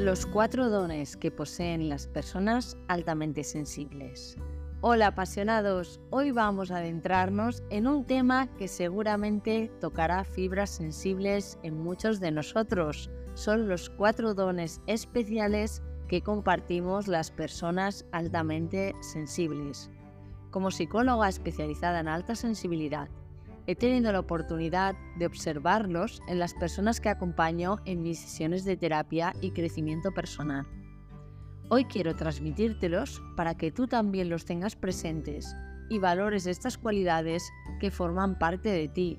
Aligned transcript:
Los 0.00 0.24
cuatro 0.24 0.70
dones 0.70 1.14
que 1.14 1.30
poseen 1.30 1.90
las 1.90 2.06
personas 2.06 2.78
altamente 2.88 3.44
sensibles. 3.44 4.38
Hola 4.80 5.08
apasionados, 5.08 6.00
hoy 6.08 6.30
vamos 6.30 6.70
a 6.70 6.78
adentrarnos 6.78 7.62
en 7.68 7.86
un 7.86 8.06
tema 8.06 8.48
que 8.56 8.66
seguramente 8.66 9.70
tocará 9.78 10.24
fibras 10.24 10.70
sensibles 10.70 11.58
en 11.62 11.78
muchos 11.78 12.18
de 12.18 12.30
nosotros. 12.30 13.10
Son 13.34 13.68
los 13.68 13.90
cuatro 13.90 14.32
dones 14.32 14.80
especiales 14.86 15.82
que 16.08 16.22
compartimos 16.22 17.06
las 17.06 17.30
personas 17.30 18.06
altamente 18.10 18.94
sensibles. 19.02 19.90
Como 20.50 20.70
psicóloga 20.70 21.28
especializada 21.28 22.00
en 22.00 22.08
alta 22.08 22.36
sensibilidad, 22.36 23.10
he 23.66 23.74
tenido 23.76 24.12
la 24.12 24.20
oportunidad 24.20 24.94
de 25.16 25.26
observarlos 25.26 26.22
en 26.28 26.38
las 26.38 26.54
personas 26.54 27.00
que 27.00 27.08
acompaño 27.08 27.78
en 27.84 28.02
mis 28.02 28.18
sesiones 28.18 28.64
de 28.64 28.76
terapia 28.76 29.34
y 29.40 29.52
crecimiento 29.52 30.12
personal. 30.12 30.66
Hoy 31.68 31.84
quiero 31.84 32.16
transmitírtelos 32.16 33.22
para 33.36 33.56
que 33.56 33.70
tú 33.70 33.86
también 33.86 34.28
los 34.28 34.44
tengas 34.44 34.74
presentes 34.74 35.54
y 35.88 35.98
valores 35.98 36.46
estas 36.46 36.78
cualidades 36.78 37.48
que 37.78 37.90
forman 37.90 38.38
parte 38.38 38.70
de 38.70 38.88
ti. 38.88 39.18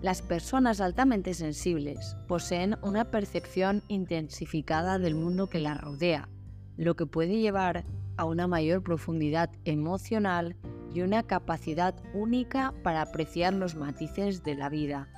Las 0.00 0.22
personas 0.22 0.80
altamente 0.80 1.34
sensibles 1.34 2.16
poseen 2.26 2.76
una 2.82 3.10
percepción 3.10 3.82
intensificada 3.88 4.98
del 4.98 5.14
mundo 5.14 5.48
que 5.48 5.58
las 5.58 5.78
rodea, 5.78 6.30
lo 6.78 6.96
que 6.96 7.04
puede 7.04 7.38
llevar 7.38 7.84
a 8.16 8.24
una 8.24 8.46
mayor 8.46 8.82
profundidad 8.82 9.50
emocional 9.64 10.56
y 10.92 11.02
una 11.02 11.22
capacidad 11.22 11.94
única 12.14 12.74
para 12.82 13.02
apreciar 13.02 13.54
los 13.54 13.74
matices 13.74 14.42
de 14.42 14.54
la 14.54 14.68
vida. 14.68 15.08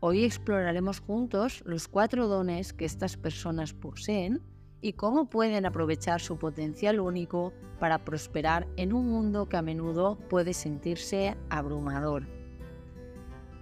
Hoy 0.00 0.24
exploraremos 0.24 1.00
juntos 1.00 1.62
los 1.64 1.86
cuatro 1.86 2.26
dones 2.26 2.72
que 2.72 2.84
estas 2.84 3.16
personas 3.16 3.72
poseen 3.72 4.42
y 4.80 4.94
cómo 4.94 5.30
pueden 5.30 5.64
aprovechar 5.64 6.20
su 6.20 6.38
potencial 6.38 6.98
único 6.98 7.52
para 7.78 8.04
prosperar 8.04 8.66
en 8.76 8.92
un 8.92 9.08
mundo 9.08 9.48
que 9.48 9.56
a 9.56 9.62
menudo 9.62 10.18
puede 10.28 10.54
sentirse 10.54 11.36
abrumador. 11.50 12.26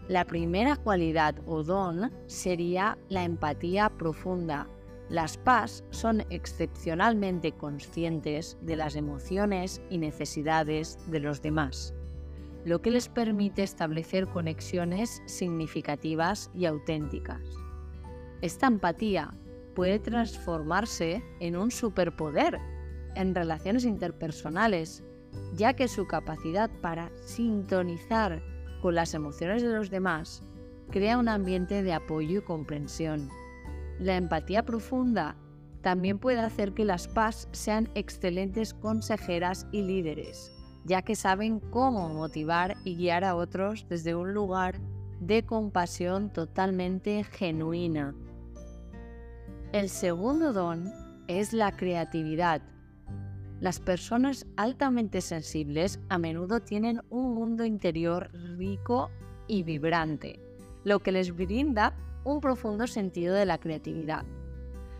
La 0.08 0.24
primera 0.24 0.76
cualidad 0.76 1.36
o 1.46 1.62
don 1.62 2.10
sería 2.26 2.98
la 3.08 3.24
empatía 3.24 3.90
profunda, 3.90 4.66
las 5.10 5.36
PAS 5.38 5.82
son 5.90 6.24
excepcionalmente 6.30 7.50
conscientes 7.50 8.56
de 8.62 8.76
las 8.76 8.94
emociones 8.94 9.82
y 9.90 9.98
necesidades 9.98 10.98
de 11.10 11.18
los 11.18 11.42
demás, 11.42 11.92
lo 12.64 12.80
que 12.80 12.92
les 12.92 13.08
permite 13.08 13.64
establecer 13.64 14.28
conexiones 14.28 15.20
significativas 15.26 16.48
y 16.54 16.66
auténticas. 16.66 17.42
Esta 18.40 18.68
empatía 18.68 19.34
puede 19.74 19.98
transformarse 19.98 21.24
en 21.40 21.56
un 21.56 21.72
superpoder 21.72 22.60
en 23.16 23.34
relaciones 23.34 23.84
interpersonales, 23.84 25.02
ya 25.54 25.74
que 25.74 25.88
su 25.88 26.06
capacidad 26.06 26.70
para 26.80 27.10
sintonizar 27.24 28.44
con 28.80 28.94
las 28.94 29.14
emociones 29.14 29.62
de 29.62 29.74
los 29.74 29.90
demás 29.90 30.44
crea 30.92 31.18
un 31.18 31.28
ambiente 31.28 31.82
de 31.82 31.94
apoyo 31.94 32.38
y 32.38 32.42
comprensión 32.42 33.28
la 34.00 34.16
empatía 34.16 34.64
profunda 34.64 35.36
también 35.82 36.18
puede 36.18 36.40
hacer 36.40 36.72
que 36.72 36.84
las 36.84 37.06
PAS 37.06 37.48
sean 37.52 37.88
excelentes 37.94 38.74
consejeras 38.74 39.66
y 39.72 39.82
líderes, 39.82 40.52
ya 40.84 41.02
que 41.02 41.14
saben 41.14 41.60
cómo 41.60 42.08
motivar 42.08 42.76
y 42.84 42.96
guiar 42.96 43.24
a 43.24 43.34
otros 43.34 43.86
desde 43.88 44.14
un 44.14 44.34
lugar 44.34 44.80
de 45.20 45.44
compasión 45.44 46.32
totalmente 46.32 47.24
genuina. 47.24 48.14
El 49.72 49.88
segundo 49.88 50.52
don 50.52 50.90
es 51.28 51.52
la 51.52 51.76
creatividad. 51.76 52.62
Las 53.60 53.78
personas 53.78 54.46
altamente 54.56 55.20
sensibles 55.20 56.00
a 56.08 56.18
menudo 56.18 56.60
tienen 56.60 57.02
un 57.10 57.34
mundo 57.34 57.64
interior 57.66 58.30
rico 58.32 59.10
y 59.46 59.62
vibrante, 59.62 60.40
lo 60.84 61.00
que 61.00 61.12
les 61.12 61.36
brinda 61.36 61.94
un 62.24 62.40
profundo 62.40 62.86
sentido 62.86 63.34
de 63.34 63.46
la 63.46 63.58
creatividad. 63.58 64.24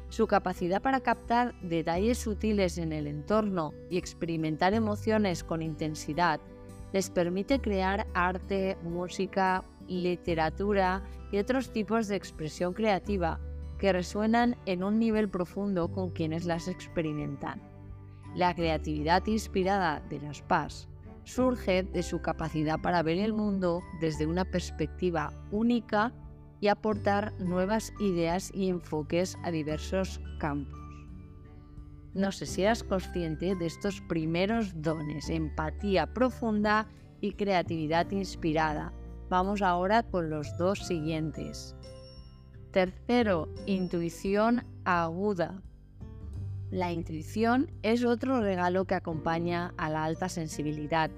Su 0.08 0.26
capacidad 0.26 0.82
para 0.82 1.00
captar 1.00 1.54
detalles 1.60 2.18
sutiles 2.18 2.78
en 2.78 2.92
el 2.92 3.06
entorno 3.06 3.72
y 3.88 3.96
experimentar 3.96 4.74
emociones 4.74 5.44
con 5.44 5.62
intensidad 5.62 6.40
les 6.92 7.10
permite 7.10 7.60
crear 7.60 8.06
arte, 8.14 8.76
música, 8.82 9.64
literatura 9.86 11.02
y 11.30 11.38
otros 11.38 11.70
tipos 11.72 12.08
de 12.08 12.16
expresión 12.16 12.72
creativa 12.72 13.38
que 13.78 13.92
resuenan 13.92 14.56
en 14.66 14.82
un 14.82 14.98
nivel 14.98 15.28
profundo 15.28 15.92
con 15.92 16.10
quienes 16.10 16.44
las 16.44 16.68
experimentan. 16.68 17.62
La 18.34 18.54
creatividad 18.54 19.26
inspirada 19.26 20.00
de 20.08 20.20
las 20.20 20.42
PAS 20.42 20.88
surge 21.24 21.82
de 21.82 22.02
su 22.02 22.20
capacidad 22.20 22.80
para 22.80 23.02
ver 23.02 23.18
el 23.18 23.32
mundo 23.32 23.82
desde 24.00 24.26
una 24.26 24.44
perspectiva 24.44 25.32
única 25.50 26.12
y 26.60 26.68
aportar 26.68 27.32
nuevas 27.40 27.92
ideas 28.00 28.50
y 28.54 28.68
enfoques 28.68 29.36
a 29.42 29.50
diversos 29.50 30.20
campos. 30.38 30.78
No 32.12 32.32
sé 32.32 32.46
si 32.46 32.62
eras 32.62 32.82
consciente 32.82 33.54
de 33.54 33.66
estos 33.66 34.00
primeros 34.00 34.82
dones, 34.82 35.30
empatía 35.30 36.12
profunda 36.12 36.88
y 37.20 37.32
creatividad 37.32 38.10
inspirada. 38.10 38.92
Vamos 39.28 39.62
ahora 39.62 40.02
con 40.02 40.28
los 40.28 40.56
dos 40.58 40.80
siguientes. 40.80 41.76
Tercero, 42.72 43.48
intuición 43.66 44.64
aguda. 44.84 45.62
La 46.70 46.92
intuición 46.92 47.70
es 47.82 48.04
otro 48.04 48.40
regalo 48.40 48.84
que 48.86 48.94
acompaña 48.94 49.72
a 49.76 49.88
la 49.88 50.04
alta 50.04 50.28
sensibilidad. 50.28 51.10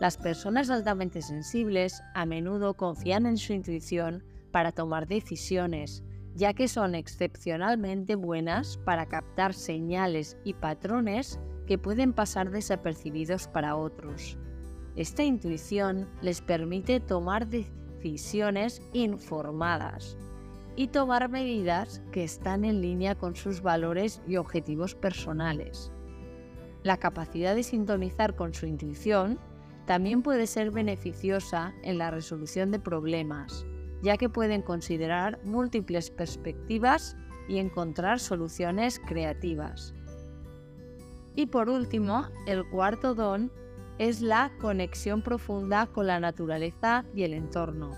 Las 0.00 0.16
personas 0.16 0.70
altamente 0.70 1.20
sensibles 1.20 2.02
a 2.14 2.24
menudo 2.24 2.74
confían 2.74 3.26
en 3.26 3.36
su 3.36 3.52
intuición 3.52 4.24
para 4.50 4.72
tomar 4.72 5.06
decisiones, 5.06 6.02
ya 6.34 6.54
que 6.54 6.68
son 6.68 6.94
excepcionalmente 6.94 8.14
buenas 8.14 8.78
para 8.78 9.06
captar 9.06 9.54
señales 9.54 10.36
y 10.44 10.54
patrones 10.54 11.40
que 11.66 11.78
pueden 11.78 12.12
pasar 12.12 12.50
desapercibidos 12.50 13.48
para 13.48 13.76
otros. 13.76 14.38
Esta 14.96 15.22
intuición 15.22 16.08
les 16.20 16.40
permite 16.40 17.00
tomar 17.00 17.46
decisiones 17.48 18.82
informadas 18.92 20.16
y 20.76 20.88
tomar 20.88 21.28
medidas 21.28 22.02
que 22.12 22.24
están 22.24 22.64
en 22.64 22.80
línea 22.80 23.14
con 23.14 23.36
sus 23.36 23.62
valores 23.62 24.22
y 24.26 24.36
objetivos 24.36 24.94
personales. 24.94 25.92
La 26.82 26.96
capacidad 26.96 27.54
de 27.54 27.62
sintonizar 27.62 28.34
con 28.34 28.54
su 28.54 28.66
intuición 28.66 29.38
también 29.86 30.22
puede 30.22 30.46
ser 30.46 30.70
beneficiosa 30.70 31.74
en 31.82 31.98
la 31.98 32.10
resolución 32.10 32.70
de 32.70 32.78
problemas, 32.78 33.66
ya 34.02 34.16
que 34.16 34.28
pueden 34.28 34.62
considerar 34.62 35.40
múltiples 35.44 36.10
perspectivas 36.10 37.16
y 37.48 37.58
encontrar 37.58 38.20
soluciones 38.20 39.00
creativas. 39.00 39.94
Y 41.34 41.46
por 41.46 41.68
último, 41.68 42.26
el 42.46 42.68
cuarto 42.68 43.14
don 43.14 43.52
es 43.98 44.20
la 44.20 44.50
conexión 44.60 45.22
profunda 45.22 45.86
con 45.86 46.06
la 46.06 46.20
naturaleza 46.20 47.04
y 47.14 47.24
el 47.24 47.34
entorno. 47.34 47.90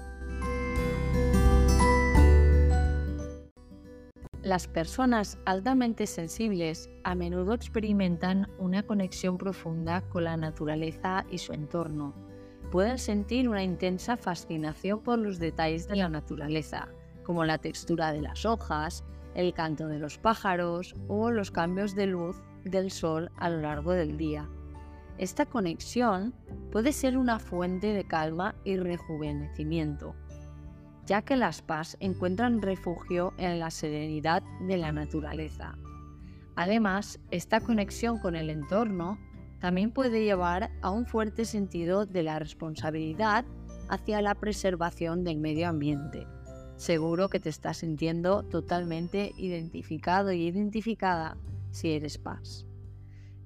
Las 4.42 4.66
personas 4.66 5.38
altamente 5.44 6.08
sensibles 6.08 6.90
a 7.04 7.14
menudo 7.14 7.54
experimentan 7.54 8.48
una 8.58 8.82
conexión 8.82 9.38
profunda 9.38 10.00
con 10.08 10.24
la 10.24 10.36
naturaleza 10.36 11.24
y 11.30 11.38
su 11.38 11.52
entorno 11.52 12.31
pueden 12.72 12.96
sentir 12.96 13.50
una 13.50 13.62
intensa 13.62 14.16
fascinación 14.16 15.00
por 15.00 15.18
los 15.18 15.38
detalles 15.38 15.86
de 15.88 15.96
la 15.96 16.08
naturaleza, 16.08 16.88
como 17.22 17.44
la 17.44 17.58
textura 17.58 18.12
de 18.12 18.22
las 18.22 18.46
hojas, 18.46 19.04
el 19.34 19.52
canto 19.52 19.88
de 19.88 19.98
los 19.98 20.16
pájaros 20.16 20.96
o 21.06 21.30
los 21.30 21.50
cambios 21.50 21.94
de 21.94 22.06
luz 22.06 22.42
del 22.64 22.90
sol 22.90 23.30
a 23.36 23.50
lo 23.50 23.60
largo 23.60 23.92
del 23.92 24.16
día. 24.16 24.48
Esta 25.18 25.44
conexión 25.44 26.32
puede 26.70 26.94
ser 26.94 27.18
una 27.18 27.38
fuente 27.38 27.92
de 27.92 28.04
calma 28.04 28.54
y 28.64 28.78
rejuvenecimiento, 28.78 30.14
ya 31.04 31.20
que 31.20 31.36
las 31.36 31.60
paz 31.60 31.98
encuentran 32.00 32.62
refugio 32.62 33.34
en 33.36 33.58
la 33.58 33.70
serenidad 33.70 34.42
de 34.66 34.78
la 34.78 34.92
naturaleza. 34.92 35.76
Además, 36.56 37.20
esta 37.30 37.60
conexión 37.60 38.18
con 38.18 38.34
el 38.34 38.48
entorno 38.48 39.18
también 39.62 39.92
puede 39.92 40.24
llevar 40.24 40.72
a 40.82 40.90
un 40.90 41.06
fuerte 41.06 41.44
sentido 41.44 42.04
de 42.04 42.24
la 42.24 42.40
responsabilidad 42.40 43.44
hacia 43.88 44.20
la 44.20 44.34
preservación 44.34 45.22
del 45.22 45.38
medio 45.38 45.68
ambiente. 45.68 46.26
Seguro 46.74 47.28
que 47.28 47.38
te 47.38 47.48
estás 47.48 47.76
sintiendo 47.76 48.42
totalmente 48.42 49.30
identificado 49.38 50.32
y 50.32 50.48
identificada 50.48 51.36
si 51.70 51.92
eres 51.92 52.18
paz. 52.18 52.66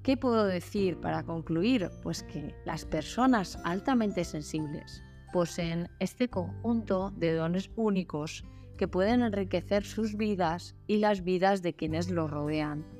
¿Qué 0.02 0.16
puedo 0.16 0.46
decir 0.46 0.98
para 1.02 1.22
concluir? 1.22 1.90
Pues 2.02 2.22
que 2.22 2.54
las 2.64 2.86
personas 2.86 3.58
altamente 3.62 4.24
sensibles 4.24 5.02
poseen 5.34 5.90
este 6.00 6.30
conjunto 6.30 7.10
de 7.10 7.34
dones 7.34 7.70
únicos 7.76 8.42
que 8.78 8.88
pueden 8.88 9.20
enriquecer 9.20 9.84
sus 9.84 10.16
vidas 10.16 10.76
y 10.86 10.96
las 10.96 11.24
vidas 11.24 11.60
de 11.60 11.74
quienes 11.74 12.10
los 12.10 12.30
rodean. 12.30 12.95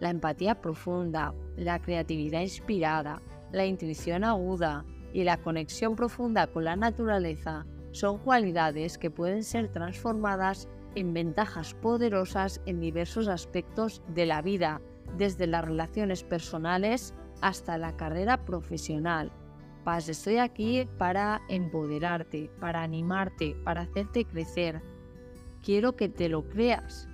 La 0.00 0.08
empatía 0.10 0.60
profunda, 0.60 1.34
la 1.56 1.78
creatividad 1.78 2.40
inspirada, 2.40 3.20
la 3.52 3.66
intuición 3.66 4.24
aguda 4.24 4.84
y 5.12 5.24
la 5.24 5.36
conexión 5.36 5.94
profunda 5.94 6.46
con 6.46 6.64
la 6.64 6.74
naturaleza 6.74 7.66
son 7.92 8.18
cualidades 8.18 8.96
que 8.96 9.10
pueden 9.10 9.44
ser 9.44 9.68
transformadas 9.68 10.68
en 10.94 11.12
ventajas 11.12 11.74
poderosas 11.74 12.62
en 12.64 12.80
diversos 12.80 13.28
aspectos 13.28 14.02
de 14.08 14.24
la 14.26 14.40
vida, 14.40 14.80
desde 15.18 15.46
las 15.46 15.64
relaciones 15.64 16.24
personales 16.24 17.14
hasta 17.42 17.76
la 17.76 17.96
carrera 17.96 18.44
profesional. 18.44 19.30
Paz, 19.84 20.08
estoy 20.08 20.38
aquí 20.38 20.88
para 20.98 21.42
empoderarte, 21.48 22.50
para 22.58 22.82
animarte, 22.82 23.56
para 23.64 23.82
hacerte 23.82 24.24
crecer. 24.24 24.80
Quiero 25.62 25.96
que 25.96 26.08
te 26.08 26.28
lo 26.28 26.48
creas. 26.48 27.08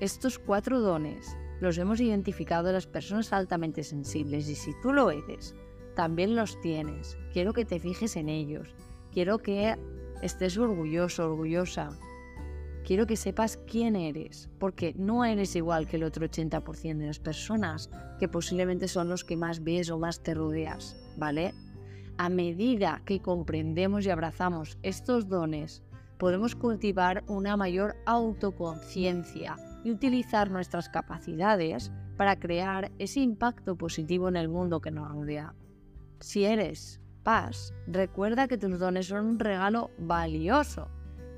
Estos 0.00 0.38
cuatro 0.38 0.80
dones 0.80 1.36
los 1.64 1.78
hemos 1.78 2.00
identificado 2.00 2.70
las 2.70 2.86
personas 2.86 3.32
altamente 3.32 3.82
sensibles 3.82 4.48
y 4.48 4.54
si 4.54 4.72
tú 4.82 4.92
lo 4.92 5.10
eres, 5.10 5.54
también 5.96 6.36
los 6.36 6.60
tienes. 6.60 7.16
Quiero 7.32 7.52
que 7.54 7.64
te 7.64 7.80
fijes 7.80 8.16
en 8.16 8.28
ellos. 8.28 8.74
Quiero 9.12 9.38
que 9.38 9.76
estés 10.22 10.58
orgulloso, 10.58 11.24
orgullosa. 11.24 11.90
Quiero 12.84 13.06
que 13.06 13.16
sepas 13.16 13.56
quién 13.56 13.96
eres, 13.96 14.50
porque 14.58 14.92
no 14.96 15.24
eres 15.24 15.56
igual 15.56 15.88
que 15.88 15.96
el 15.96 16.04
otro 16.04 16.26
80% 16.26 16.98
de 16.98 17.06
las 17.06 17.18
personas, 17.18 17.88
que 18.18 18.28
posiblemente 18.28 18.86
son 18.86 19.08
los 19.08 19.24
que 19.24 19.38
más 19.38 19.64
ves 19.64 19.88
o 19.90 19.98
más 19.98 20.22
te 20.22 20.34
rodeas, 20.34 20.94
¿vale? 21.16 21.54
A 22.18 22.28
medida 22.28 23.00
que 23.06 23.22
comprendemos 23.22 24.04
y 24.04 24.10
abrazamos 24.10 24.76
estos 24.82 25.28
dones, 25.28 25.82
podemos 26.18 26.54
cultivar 26.54 27.24
una 27.26 27.56
mayor 27.56 27.96
autoconciencia 28.04 29.56
y 29.84 29.90
utilizar 29.90 30.50
nuestras 30.50 30.88
capacidades 30.88 31.92
para 32.16 32.38
crear 32.38 32.90
ese 32.98 33.20
impacto 33.20 33.76
positivo 33.76 34.28
en 34.28 34.36
el 34.36 34.48
mundo 34.48 34.80
que 34.80 34.90
nos 34.90 35.10
rodea. 35.10 35.54
Si 36.20 36.44
eres 36.44 37.00
paz, 37.22 37.72
recuerda 37.86 38.48
que 38.48 38.58
tus 38.58 38.78
dones 38.78 39.06
son 39.06 39.26
un 39.26 39.38
regalo 39.38 39.90
valioso 39.98 40.88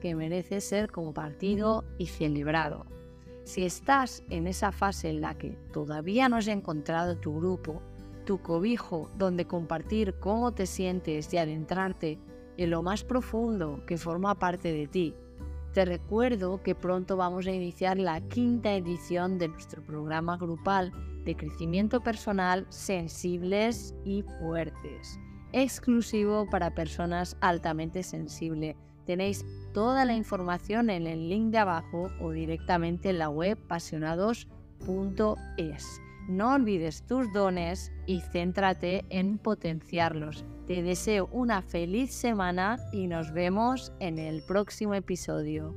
que 0.00 0.14
merece 0.14 0.60
ser 0.60 0.90
compartido 0.90 1.84
y 1.98 2.06
celebrado. 2.06 2.86
Si 3.44 3.64
estás 3.64 4.22
en 4.28 4.46
esa 4.46 4.72
fase 4.72 5.08
en 5.08 5.20
la 5.20 5.36
que 5.36 5.50
todavía 5.72 6.28
no 6.28 6.36
has 6.36 6.48
encontrado 6.48 7.16
tu 7.16 7.36
grupo, 7.36 7.82
tu 8.24 8.38
cobijo 8.38 9.10
donde 9.16 9.46
compartir 9.46 10.14
cómo 10.18 10.52
te 10.52 10.66
sientes 10.66 11.32
y 11.32 11.38
adentrarte 11.38 12.18
en 12.56 12.70
lo 12.70 12.82
más 12.82 13.04
profundo 13.04 13.82
que 13.86 13.98
forma 13.98 14.34
parte 14.34 14.72
de 14.72 14.86
ti, 14.88 15.14
te 15.76 15.84
recuerdo 15.84 16.62
que 16.62 16.74
pronto 16.74 17.18
vamos 17.18 17.46
a 17.46 17.50
iniciar 17.50 17.98
la 17.98 18.22
quinta 18.22 18.72
edición 18.72 19.36
de 19.36 19.48
nuestro 19.48 19.84
programa 19.84 20.38
grupal 20.38 20.90
de 21.26 21.36
crecimiento 21.36 22.00
personal 22.00 22.66
sensibles 22.70 23.94
y 24.02 24.24
fuertes, 24.40 25.20
exclusivo 25.52 26.48
para 26.48 26.74
personas 26.74 27.36
altamente 27.42 28.02
sensibles. 28.02 28.74
Tenéis 29.04 29.44
toda 29.74 30.06
la 30.06 30.14
información 30.14 30.88
en 30.88 31.06
el 31.06 31.28
link 31.28 31.50
de 31.50 31.58
abajo 31.58 32.08
o 32.22 32.30
directamente 32.30 33.10
en 33.10 33.18
la 33.18 33.28
web 33.28 33.58
pasionados.es. 33.68 36.00
No 36.28 36.54
olvides 36.54 37.02
tus 37.06 37.32
dones 37.32 37.92
y 38.06 38.20
céntrate 38.20 39.04
en 39.10 39.38
potenciarlos. 39.38 40.44
Te 40.66 40.82
deseo 40.82 41.28
una 41.30 41.62
feliz 41.62 42.12
semana 42.12 42.78
y 42.92 43.06
nos 43.06 43.32
vemos 43.32 43.92
en 44.00 44.18
el 44.18 44.42
próximo 44.42 44.94
episodio. 44.94 45.74